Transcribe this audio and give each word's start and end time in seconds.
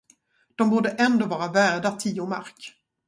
De 0.55 0.63
borde 0.69 0.89
ändå 0.89 1.25
vara 1.25 1.51
värda 1.51 1.91
tio 1.91 2.25
mark. 2.25 2.73